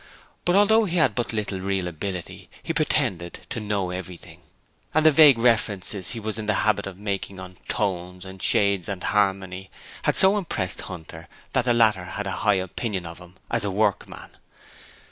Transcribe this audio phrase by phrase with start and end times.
[0.45, 4.41] But although he had but little real ability he pretended to know everything,
[4.95, 8.89] and the vague references he was in the habit of making to 'tones', and 'shades',
[8.89, 9.69] and 'harmony',
[10.01, 13.69] had so impressed Hunter that the latter had a high opinion of him as a
[13.69, 14.31] workman.